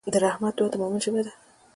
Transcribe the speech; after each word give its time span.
د 0.13 0.15
رحمت 0.25 0.53
دعا 0.57 0.67
د 0.71 0.75
مؤمن 0.81 0.99
ژبه 1.05 1.21
ده. 1.25 1.33